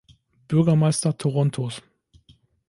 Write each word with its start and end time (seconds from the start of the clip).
Bürgermeister 0.47 1.15
Torontos. 1.15 1.83